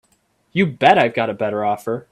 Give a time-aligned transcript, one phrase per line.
[0.51, 2.07] You bet I've got a better offer.